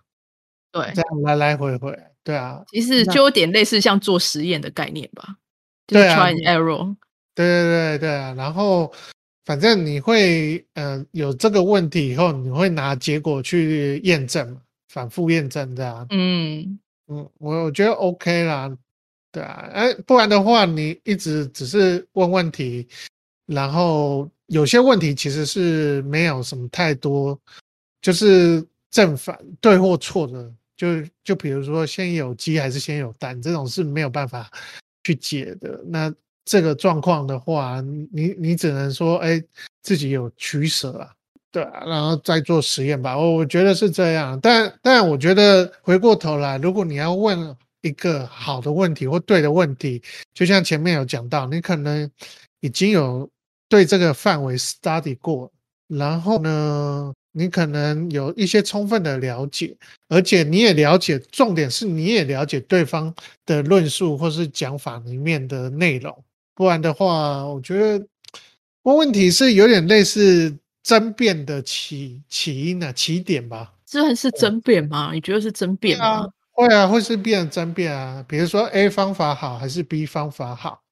[0.74, 5.38] 对，这样来来回回，对啊，其实就有点类似像做实验的概念吧，
[5.86, 6.96] 就是 try and error。
[7.36, 8.92] 对对对对啊，然后
[9.46, 14.60] 反正你会，嗯，有这个问题以后，你会拿结果去验证，
[14.90, 16.08] 反复验证这样。
[16.10, 18.76] 嗯嗯，我我觉得 OK 啦，
[19.32, 22.88] 对啊，哎，不然的话，你一直只是问问题，
[23.46, 27.40] 然后有些问题其实是没有什么太多，
[28.02, 30.52] 就是正反对或错的。
[30.76, 30.88] 就
[31.24, 34.50] 就比如说，先有鸡还是先有蛋，这种是没有办法
[35.04, 35.80] 去解的。
[35.86, 36.14] 那
[36.46, 37.82] 这个状况的话，
[38.12, 39.42] 你你只能说，哎，
[39.82, 41.14] 自己有取舍啊，
[41.52, 43.18] 对啊，然后再做实验吧。
[43.18, 44.40] 我我觉得是这样。
[44.42, 50.02] 但但我觉得回过头来，如果你要问一个好的问题或对的问题，
[50.34, 52.10] 就像前面有讲到，你可能
[52.62, 53.30] 已经有
[53.70, 55.52] 对这个范围 study 过，
[55.88, 57.14] 然后呢？
[57.36, 59.76] 你可能有一些充分的了解，
[60.08, 66.16] 而且你也了解，重点是你也了解对方的论述或是讲法里面的内容。
[66.54, 68.06] 不然的话，我觉得
[68.84, 73.74] 问问题是有点类似争辩的起起因啊，起点吧。
[73.84, 75.12] 这是争辩吗？
[75.12, 76.28] 你觉得是争辩吗？
[76.52, 78.24] 会啊，会是变争辩啊。
[78.28, 80.84] 比如说 A 方法好还是 B 方法好，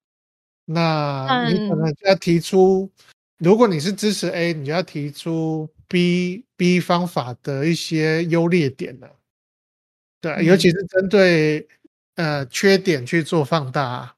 [0.65, 2.89] 那你可能就要提出，
[3.37, 5.69] 如果你是支持 A，你就要提出。
[5.91, 9.07] B B 方法的一些优劣点呢？
[10.21, 11.67] 对，尤其是针对
[12.15, 14.15] 呃缺点去做放大，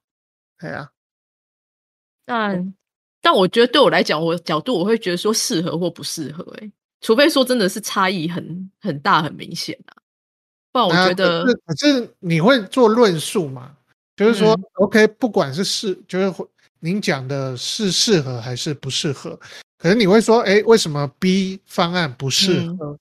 [0.59, 0.91] 对啊。
[2.25, 2.73] 但
[3.21, 9.97] 但我觉得对我来讲，我角度我会觉得说适合或不适合，哎，除非说真的是差异很很大很明显啊，
[10.71, 13.75] 不然我觉得可是你会做论述嘛？
[14.15, 16.31] 就是说，OK，不管是适，就是
[16.79, 19.39] 您讲的是适合还是不适合。
[19.83, 22.97] 可能你会说，哎，为什么 B 方案不适合？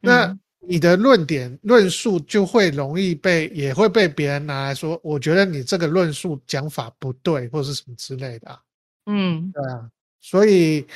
[0.00, 0.34] 那
[0.66, 8.58] 你的论点论述就会容易被，也会被别人拿来说，我觉得你这个论述讲法不对，或者是什么之类的。
[9.04, 9.86] 嗯，对啊，
[10.22, 10.86] 所以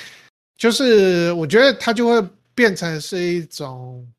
[0.57, 4.11] 就是我觉得它就会变成是一种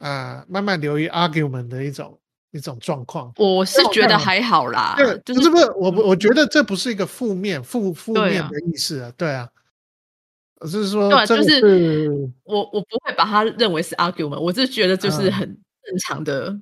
[0.00, 2.18] 啊，慢慢流于 argument 的一种
[2.50, 3.32] 一种状况。
[3.38, 9.48] 我是觉得还好啦，对，就是不是我我觉得这不是一个负面负负面的意思啊，对啊。
[10.66, 12.08] 是说，对，就是
[12.44, 15.46] 我我不会把它认为是 argument，我是觉得就是很
[15.82, 16.60] 正常的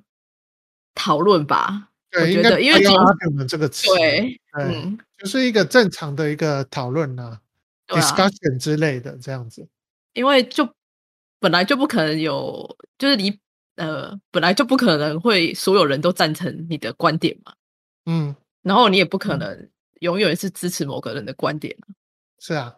[0.95, 1.89] 讨论吧。
[2.09, 7.39] 对，我觉得因为 argument 这个词，对，嗯，就是一个正常的一个讨论呢
[7.87, 9.67] ，discussion 之类的这样子。
[10.13, 10.67] 因为就
[11.39, 13.39] 本来就不可能有，就是你
[13.75, 17.53] 呃，本来就不可能会所有人都赞成你的观点嘛。
[18.05, 19.69] 嗯，然后你也不可能
[20.01, 21.75] 永远是支持某个人的观点。
[22.39, 22.75] 是啊，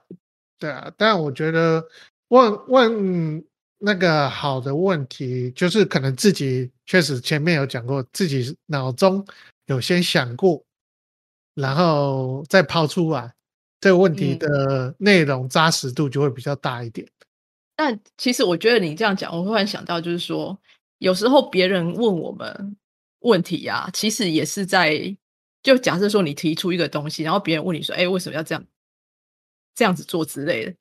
[0.64, 1.86] 对啊，但我觉得
[2.30, 3.44] 问问
[3.80, 9.28] 那个好的问题，就是可能自己确实前面有讲过，自己脑中
[9.66, 10.64] 有先想过，
[11.54, 13.34] 然后再抛出来，
[13.82, 17.06] 这个问题的内容扎实度就会比较大一点。
[17.76, 20.58] 但其实我觉得你这样讲，我忽然想到，就是说
[21.00, 22.78] 有时候别人问我们
[23.20, 25.14] 问题呀，其实也是在
[25.62, 28.66] 就假设说你提出一个东西，然后别人问你说：“哎，为什么要这样
[29.76, 30.74] 这样子做之类的？”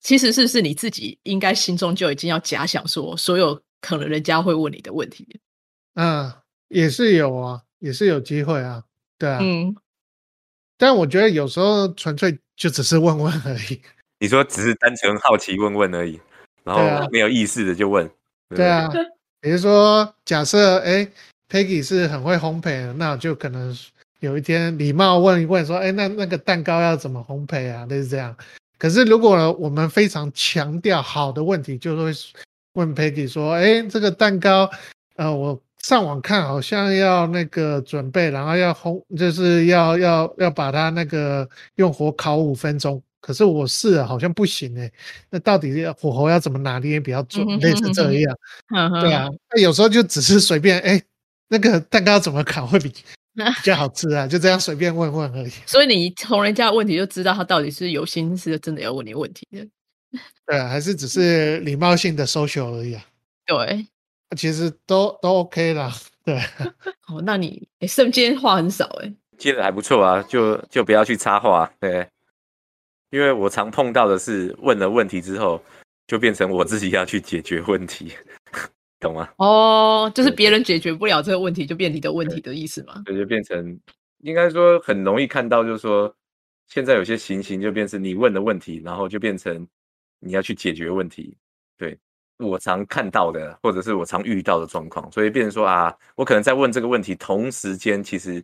[0.00, 5.40] 其实是不是你自己应该心中就已经要假想说，所有可能人家会问你的问题？
[5.94, 6.32] 嗯，
[6.68, 8.82] 也是有啊，也是有机会啊，
[9.18, 9.38] 对啊。
[9.40, 9.76] 嗯。
[10.76, 13.80] 但我觉得有时候纯粹就只是问问而已。
[14.18, 16.20] 你说只是单纯好奇问问而已，
[16.64, 18.10] 然后没有意识的就问。
[18.48, 18.90] 对啊，
[19.40, 21.08] 比如说假设哎
[21.48, 23.72] ，Peggy 是很会烘焙的，那就可能
[24.22, 27.84] 有一天礼貌问一问说，哎，那那个蛋糕要怎么烘焙啊？
[27.86, 28.34] 类似这样。
[28.78, 32.12] 可是如果我们非常强调好的问题，就会
[32.74, 34.70] 问 Peggy 说，哎，这个蛋糕，
[35.16, 43.02] 呃，我上网看好像要那个准备，然后要烘，就是要要要把它那个用火烤五分钟。
[43.20, 44.90] 可是我试了，好像不行哎。
[45.30, 47.44] 那到底火候要怎么拿捏比较准？
[47.58, 48.36] 类似这样，
[49.00, 49.28] 对啊。
[49.52, 51.02] 那有时候就只是随便哎，
[51.48, 52.92] 那个蛋糕怎么烤会比
[53.56, 54.26] 比较好吃啊？
[54.28, 55.50] 就这样随便问问而已。
[55.66, 59.66] 所以你从人家的问题就知道他到底是有心思真的要问你问题的。
[60.46, 63.02] 对啊，还是只是礼貌性的 social 而已啊？
[63.46, 63.86] 对，
[64.36, 65.92] 其实都都 OK 啦。
[66.24, 66.36] 对。
[67.08, 69.12] 哦，那你哎，今天话很少哎。
[69.38, 72.06] 接的还不错啊，就就不要去插话，对。
[73.10, 75.62] 因为我常碰到的是问了问题之后，
[76.06, 78.12] 就变成我自己要去解决问题，
[79.02, 79.28] 懂吗？
[79.36, 83.02] 哦，就是别人解决不了这个问题，就变你的问题的意思吗？
[83.04, 83.78] 对，就变成
[84.18, 86.14] 应该说很容易看到，就是说
[86.68, 89.66] 现在有些情形就变成你问的问题，然后就变成
[90.20, 91.36] 你要去解决问题。
[91.76, 91.98] 对
[92.38, 98.42] 我常看到的，或者是我常遇到的状况，所以变成说啊，我可能在问这个问题，同时间其实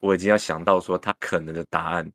[0.00, 2.10] 我已经要想到说他可能的答案。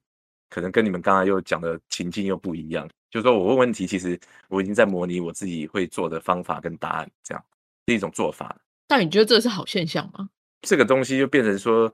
[0.47, 7.54] 可能跟你们刚才又讲的情境又不一样，就是说我问问题，其实我已经在模拟我自己会做的方法跟答案，这样是
[7.93, 8.55] 一种做法。
[8.87, 10.29] 但你觉得这是好现象吗？
[10.61, 11.93] 这个东西就变成说，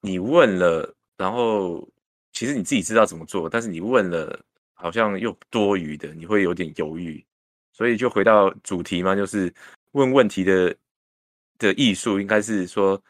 [0.00, 1.88] 你问了，然后
[2.32, 7.24] 其实你自己知道怎么做，但是你问了，好像又多余的，你会有点犹豫。
[7.72, 9.52] 所以就回到主题嘛，就是
[9.92, 10.74] 问问题的
[11.58, 13.00] 的艺术，应该是说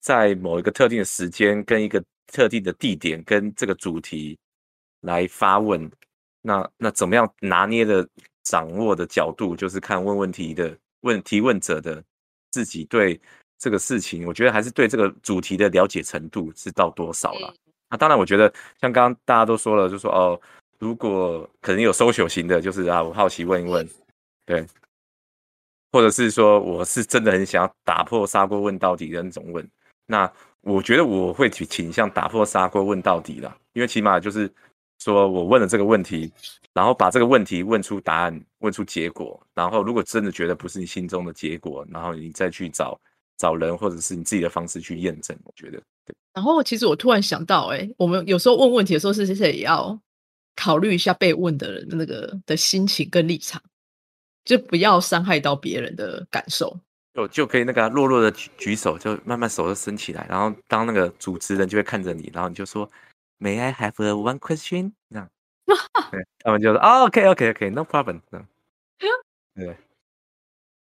[0.00, 2.02] 在某一个特定的时间跟一个。
[2.32, 4.36] 特定的地点跟这个主题
[5.02, 5.88] 来发问，
[6.42, 8.06] 那那怎么样拿捏的
[8.42, 12.02] 掌握的角度，就是看问问题的问提问者的
[12.50, 13.20] 自己对
[13.58, 17.54] 这个事情，我觉得还是对这个主题的了解程度是到多少了。
[17.90, 20.40] 那当然，我觉得像刚刚大家都说了，就说哦，
[20.78, 23.88] 如果可能有搜索型的，就是啊，我好奇问一问，
[24.46, 24.66] 对，
[25.92, 29.68] 或者是说我是真的很想要打破砂锅问到底的那种问，
[30.06, 30.32] 那。
[30.62, 34.52] 我觉得我会去倾向打破砂锅问到底了，因为起码就是
[34.98, 36.32] 说我问了这个问题，
[36.72, 42.98] 然后把这个问题问出答案，问出结果，然后如果真的觉得不是你心中的结果，然后你再去找
[43.36, 45.36] 找人或者是你自己的方式去验证。
[45.44, 46.14] 我觉得，对。
[46.34, 49.98] 然后其实我突然想到，哎，我们有时候问问题的时候，是不是也要
[50.54, 53.62] 考虑一下被问的人那个的心情跟立场，
[54.44, 56.78] 就不要伤害到别人的感受。
[57.14, 62.86] 就就可以那个弱弱的举举手，就慢慢手就伸起来，然后当那个主持人就会看着你，然后你就说
[63.38, 64.92] ，May I have a one question？
[65.08, 65.30] 那样，
[66.10, 68.20] 对，他们就说，OK，OK，OK，No problem。
[69.54, 69.76] 对，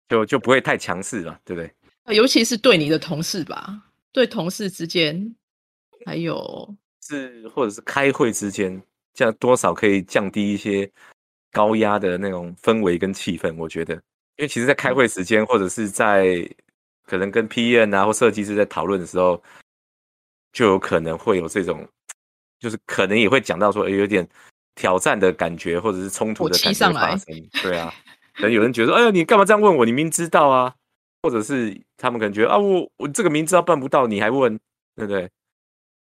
[0.10, 2.16] 就就不会太强势了，对不对？
[2.16, 3.82] 尤其是对你的同事吧，
[4.12, 5.36] 对同事之间，
[6.06, 8.82] 还有是或者是开会之间，
[9.14, 10.90] 这样多少可以降低一些
[11.52, 13.94] 高压的那种氛围跟气氛，我觉得。
[14.38, 16.48] 因为其实，在开会时间，或者是在
[17.04, 19.42] 可能跟 PM 啊或设计师在讨论的时候，
[20.54, 21.88] 就有可能会有这种，
[22.60, 24.28] 就是可能也会讲到说，有点
[24.76, 27.50] 挑战的感觉，或者是冲突的感觉发生。
[27.62, 27.94] 对啊，
[28.36, 29.86] 可能有人觉得，哎呀，你干嘛这样问我？
[29.86, 30.74] 你明知道啊，
[31.22, 34.58] 或者是他们可能觉得啊，我我这个明知道办不到，你还问，
[34.96, 35.30] 对不对？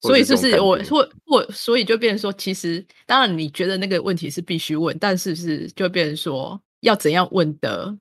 [0.01, 7.97] 所以就是我或或，所以就变成说，其实当然你觉得那个问题是必须问，但是是就变成说要怎样问的。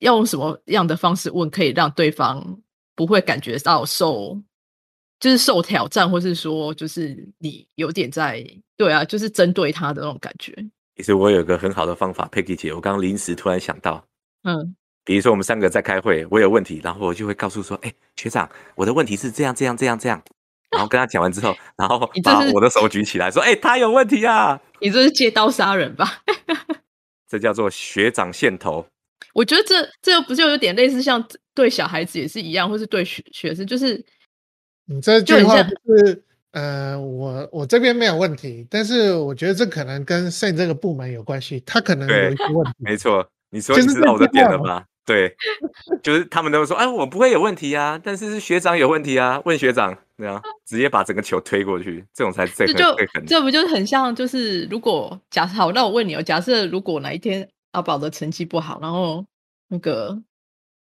[0.00, 2.62] 要用什么样的方式问，可以让对方
[2.94, 4.40] 不会感觉到受，
[5.20, 8.44] 就是受挑战，或是说，就是你有点在
[8.76, 10.54] 对啊，就是针对他的那种感觉。
[10.96, 14.04] 其实我有个很好的方法，Peggy 姐，我刚刚临时突然想到，
[14.42, 20.22] 嗯，比如说我们三个在开会，我有问题，然后我就会告诉说，哎，学长，我的问题是这样这样这样这样，
[20.70, 26.22] 然后跟他讲完之后， 然后把我的手举起来说：“哎，他有问题啊！”你这是借刀杀人吧？
[27.28, 28.86] 这叫做学长线头。
[29.34, 34.04] 我觉得这这不就有点类似像对小孩子也是一样，或是对学学生，就是
[34.88, 36.22] 你这句话是
[36.52, 42.72] 呃，我我这边没有问题，但是我觉得这可能跟县这个部门有关系，他可能有一些问题。
[42.78, 44.84] 没错，你说你知道我的点了吧？
[45.04, 45.36] 对，
[46.02, 53.24] 就是他们都说，哎，我不会有问题啊，但是是学长有问题啊，问学长，对啊，直接把整个球推过去，这种才最最狠。
[53.26, 59.24] 这不就很像，就是如果假设好，那我问你哦，假设如果哪一天阿宝的成绩不好，然后
[59.68, 60.18] 那个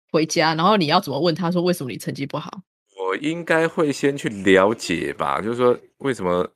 [0.09, 2.61] 回家，然后你要怎么问他说为什么你成绩不好？
[3.09, 6.47] 我应该会先去了解吧，就是说为什么，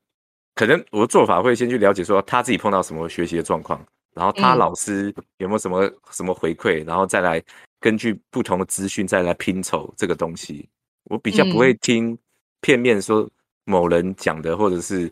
[0.54, 3.84] 可能我的做法会先去了解说他自己碰到什么学习的状况。
[4.14, 7.42] 然后他老师有没有什么什么回馈，然后再来
[7.80, 10.70] 根据不同的资讯再来拼凑这个东西。
[11.06, 12.16] 我比较不会听
[12.62, 13.28] 片面说
[13.66, 15.12] 某人讲的，或者是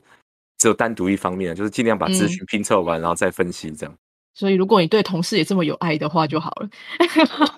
[0.60, 3.98] 只有单独一方面，就是尽量把资讯拼凑完，然后再分析这样。
[4.36, 6.70] 所以如果你对同事也这么有爱的话就好了。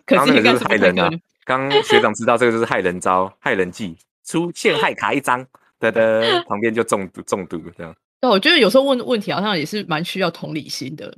[0.05, 1.11] 刚那个就是害人啊！
[1.45, 5.45] 刚学长知道这个就是害人招、害人计，出陷害卡一张，
[5.79, 7.95] 得得， 旁边就中毒中毒这样。
[8.21, 11.17] 对，我觉得有时候问问题好像也是蛮需要同理心的。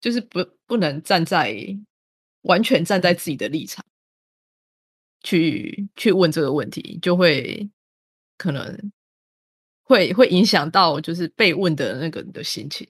[0.00, 1.56] 就是不不能站在
[2.42, 3.82] 完全站在自己的立场
[5.22, 7.70] 去去问这个问题，就会
[8.36, 8.92] 可能
[9.82, 12.86] 会会影响到就是被问的那个人的心情，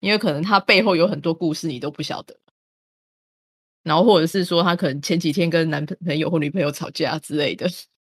[0.00, 2.36] 因为可能他背后有很多故事你都不晓得，
[3.82, 7.68] 然后或者是说他可能前几天跟男朋友或女朋友吵架之类的，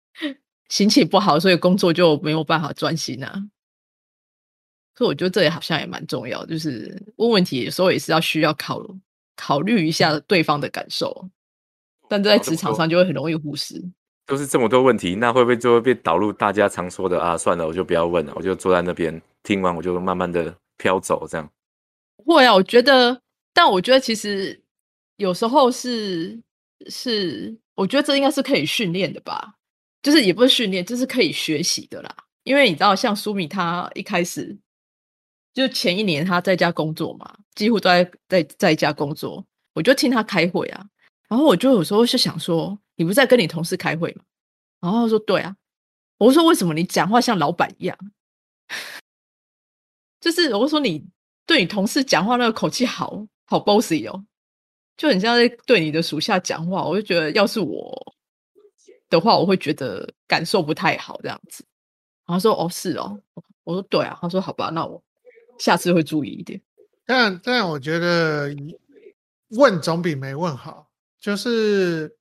[0.69, 3.43] 心情不好，所以工作就没有办法专心啊。
[4.97, 8.85] 所以我觉得这也好像也蛮重要，就是问问题有时候也是要需要考
[9.37, 11.29] 考虑一下对方的感受，
[12.09, 13.83] 但在职场上就会很容易忽视。
[14.27, 17.37] 都是这么多问题，那会不会就会被导入大家常说的啊？
[17.37, 21.51] 算了，我就不要问了，我就坐在那边听完，我就慢慢的飘走这样。
[22.25, 23.21] 会啊，我觉得，
[23.53, 24.63] 但我觉得其实
[25.21, 26.41] 有时候是
[26.89, 29.55] 是，我觉得这应该是可以训练的吧，
[30.03, 32.17] 就是也不是训练，就是可以学习的啦。
[32.43, 34.59] 因为你知道，像苏米他一开始。
[35.53, 39.45] 就前一年他在家工作嘛，几乎都在在在家工作。
[39.75, 40.87] 我就听他开会啊，
[41.29, 44.23] 然后我就有时候是想说，你不是在跟你同事开会吗？
[44.81, 45.55] 然后说对啊，
[46.19, 47.99] 我说为什么你讲话像老板一样？
[50.21, 51.05] 就是我说你
[51.45, 54.25] 对你同事讲话那个口气好好 bossy 哦，
[55.01, 56.85] 就很像在对你的属下讲话。
[56.85, 58.15] 我就觉得要是我
[59.09, 61.65] 的话，我会觉得感受不太好这样子。
[62.27, 63.19] 然后说哦是哦，
[63.65, 65.03] 我说对啊，他说好吧，那我。
[65.59, 66.59] 下次会注意一点，
[67.05, 68.49] 但但我觉得
[69.51, 70.89] 问总比没问好。
[71.21, 72.17] 就是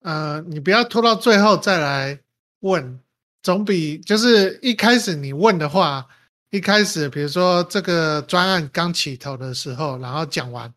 [0.00, 2.18] 呃，你不要拖到最后再来
[2.62, 3.00] 问，
[3.44, 6.04] 总比就是一开始你问的话，
[6.50, 10.74] 一开始比如说这个专案刚起头的时候，然后讲完，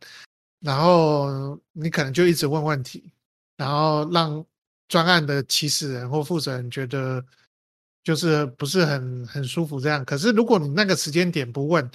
[0.64, 3.12] 然后你可能就一直问问题，
[3.58, 4.44] 然后让
[4.88, 7.24] 专案的起始人或负责人觉得。
[8.06, 11.90] 就是不是很很舒服这样，可是如果你那个时间点不问，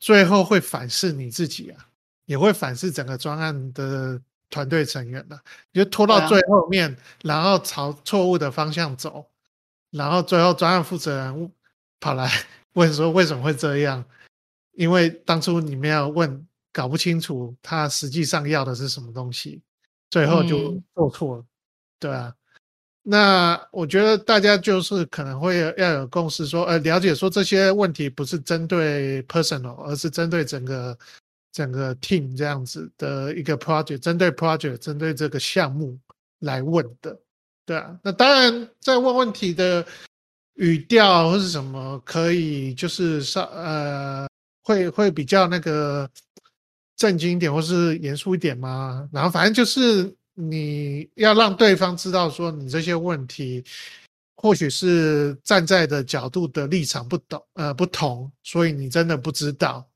[0.00, 1.86] 最后会反噬你自己啊，
[2.24, 5.40] 也会反噬整个专案的团队成员的。
[5.72, 9.24] 就拖到最后面，然后朝错误的方向走，
[9.92, 11.52] 然后最后专案负责人
[12.00, 12.28] 跑来
[12.74, 14.04] 问说为什么会这样？
[14.72, 16.44] 因为当初你没有问，
[16.76, 19.62] 搞不清楚他实际上要的是什么东西，
[20.10, 21.44] 最后就做错了，
[21.98, 22.30] 对啊。
[23.02, 30.98] 那我觉得大家就是可能会要有共识，说呃了解说这些问题不是针对 personal，而是针对整个
[31.50, 35.98] 整个 team 这样子的一个 project，针对 project，针对这个项目
[36.40, 37.18] 来问的，
[37.64, 37.98] 对啊。
[38.02, 39.86] 那当然在问问题的
[40.56, 44.28] 语调或是什么，可以就是上呃
[44.62, 46.10] 会会比较那个
[46.96, 49.08] 正经一点，或是严肃一点吗？
[49.12, 50.14] 然后反正就是。
[50.38, 53.64] 你要让对方知道，说你这些问题
[54.36, 59.88] 或许是站在的角度的立场不同，呃，不同，所以你真的不知道，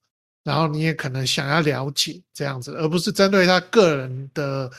[0.42, 4.70] 然后你也可能想要了解这样子，而不是针对他个人的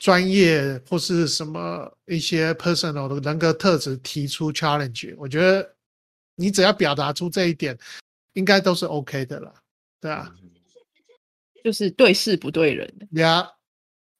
[0.00, 5.14] 专业或是什么一些 personal 的人格特质提出 challenge。
[5.16, 5.76] 我觉得
[6.34, 7.78] 你只要表达出这一点，
[8.32, 9.54] 应该都是 OK 的了，
[10.00, 10.34] 对啊，
[11.64, 13.48] 就是对事不对人呀，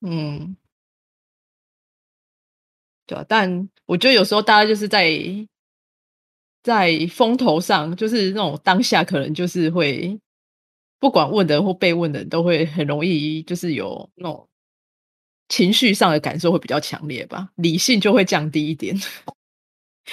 [0.01, 0.57] 嗯。
[3.07, 5.11] 对啊，但我觉得有时候大家就是在
[6.62, 10.18] 在风头上，就是那种当下，可能就是会
[10.99, 14.49] 不管问的或被问的，都会很容易就是有那种
[15.49, 18.97] 情绪上的感受会比较强烈吧，理性就会降低一点。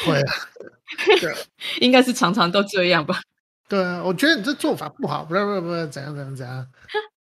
[0.06, 0.34] 会啊，
[1.22, 1.34] 对，
[1.80, 3.22] 应该是常常都这样吧。
[3.70, 6.68] 对啊，我觉得你这做法不好，不是不是不是怎样怎样怎样。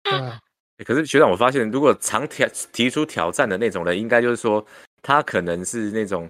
[0.05, 0.39] 对啊，
[0.85, 4.65] 可是学长，我发现如果常挑提出挑战的那种人，应该就是说
[5.01, 6.29] 他可能是那种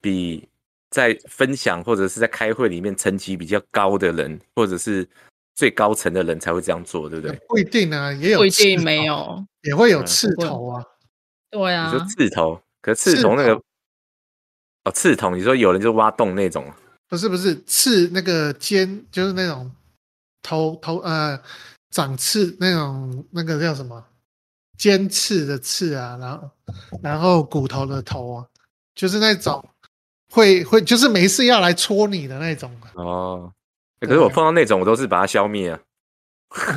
[0.00, 0.48] 比
[0.90, 5.08] 在分享或者是在开会里面层级比较高的人，或者是
[5.54, 7.36] 最高层的人才会这样做，对不对？
[7.48, 10.84] 不一定啊，也有不一定没有，也会有刺头啊。
[11.50, 13.60] 对啊，你说刺头，可是刺头那个
[14.84, 16.70] 哦，刺头，你说有人就挖洞那种。
[17.08, 19.70] 不是不是刺那个尖，就是那种
[20.42, 21.40] 头头呃
[21.90, 24.04] 长刺那种那个叫什么
[24.76, 26.50] 尖刺的刺啊，然后
[27.02, 28.46] 然后骨头的头啊，
[28.94, 29.66] 就是那种
[30.30, 33.52] 会会就是没事要来戳你的那种哦。
[34.00, 35.80] 可是我碰到那种，我都是把它消灭啊。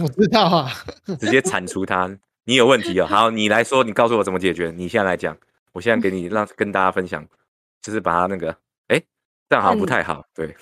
[0.02, 0.72] 我知道啊，
[1.20, 2.10] 直接铲除它。
[2.46, 4.72] 你有问题哦， 好，你来说，你告诉我怎么解决。
[4.76, 5.38] 你现在来讲，
[5.74, 7.28] 我现在给你让跟大家分享，
[7.82, 8.56] 就是把它那个。
[9.52, 10.56] 这样好像不太好，对。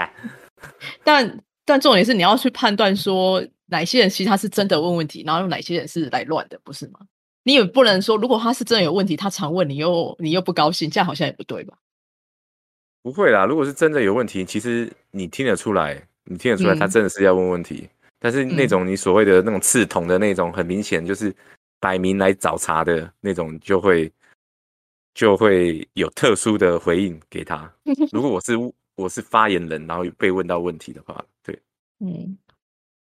[1.02, 7.00] 但但重点是你要去判断说哪些人其实他是真的问问题，然后哪些人是来乱的，不是吗？
[7.44, 11.78] 你也不能说如果他是真的有问题，他常问你又你又不高兴，这样好像也不对吧？
[13.02, 17.88] 不会啦，如果是真的有问题，其实你听得出来，你听得出来他真的是要问问题。
[18.18, 21.34] 但是那种你所谓的那种刺痛的那种，很明显就是
[21.78, 24.12] 摆明来找茬的那种，就会。
[25.14, 27.68] 就会有特殊的回应给他。
[28.12, 28.52] 如果我是
[28.94, 31.60] 我是发言人，然后被问到问题的话，对，
[31.98, 32.38] 嗯，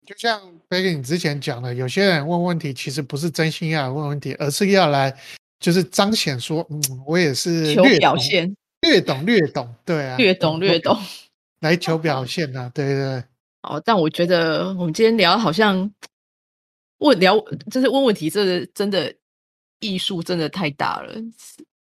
[0.05, 5.15] 就像贝克你之前讲的，有些人问问题其实不是真心要问问题，而是要来
[5.59, 10.97] 就是彰显说，嗯，我也是求表现，略懂略懂，对啊，略懂略懂，
[11.61, 13.23] 来求表现啊，对对。
[13.63, 15.89] 哦，但我觉得我们今天聊好像
[16.97, 17.39] 问聊
[17.71, 19.13] 就是问问题，这真的
[19.79, 21.13] 艺术真的太大了。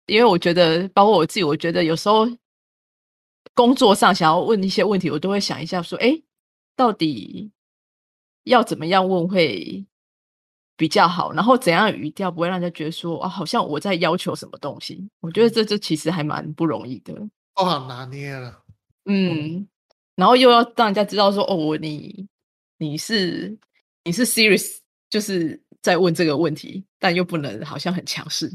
[0.07, 2.29] 因为我觉得，包括我自己，我觉得有时候
[3.55, 6.21] 工作上想要问一些问题，我都会想一下，说：“哎，
[6.77, 7.51] 到底
[8.45, 9.84] 要怎么样问会
[10.76, 11.32] 比较好？
[11.32, 17.14] 然后怎样语调不会让人家觉得说啊，好像我在要求什么东西？”我觉得这这其实还蛮不容易的，
[17.55, 18.62] 不好拿捏了。
[19.05, 19.68] 嗯，
[20.14, 22.26] 然后又要让人家知道说：“哦，我你
[22.78, 23.59] 你是
[24.05, 24.78] 你是 serious，
[25.11, 28.51] 就是在问这个问题，但又不能好像很强势。”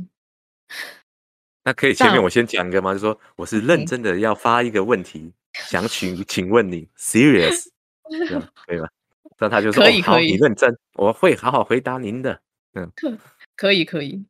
[1.64, 2.94] 那可以前面我先讲一个吗？
[2.94, 5.32] 就说我是认真的要发一个问题，
[5.68, 7.66] 想请请问你，serious，
[8.10, 8.88] 这样可以吗？
[9.40, 12.40] 那他就说可以可以，你认真，我会好好回答您的。
[12.74, 13.18] 嗯，可
[13.56, 14.24] 可以可以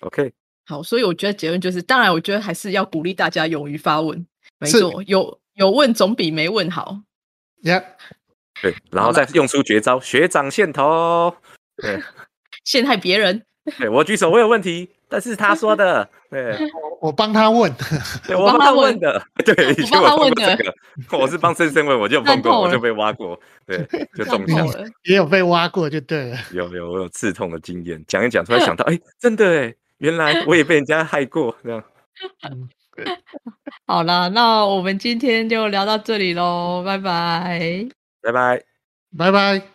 [0.00, 0.32] ，OK，
[0.66, 4.26] 好，所以我觉得结论就是，当然我觉得还是要鼓励大家勇于发问，
[4.58, 6.98] 没错，有有问总比没问好。
[7.62, 7.84] Yeah，
[8.62, 11.34] 对，然后再用出绝招，学长线头，
[11.76, 12.02] 对，
[12.64, 13.44] 陷害别人。
[13.78, 14.90] 对我举手，我有问题。
[15.14, 16.58] 但是他说的， 对，
[17.00, 17.72] 我帮他问，
[18.36, 19.54] 我帮他问的， 对，
[19.84, 20.58] 我帮他问的，
[21.12, 23.78] 我是帮深深问，我就碰过，我就被挖过，对，
[24.16, 24.66] 就中枪。
[24.66, 31.80] 了，也有被挖过，就对了，有有我有刺痛的经验，讲一讲，突然想到，哎，真的哎，原来我也被人家害过，这样。
[33.86, 37.86] 好了，那我们今天就聊到这里喽，拜拜，
[38.20, 38.64] 拜拜，
[39.16, 39.73] 拜拜。